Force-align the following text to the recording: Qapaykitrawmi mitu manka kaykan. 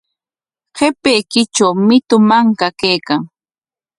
Qapaykitrawmi 0.77 1.83
mitu 1.87 2.15
manka 2.29 2.67
kaykan. 2.79 3.21